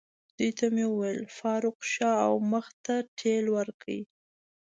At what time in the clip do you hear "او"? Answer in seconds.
2.27-2.33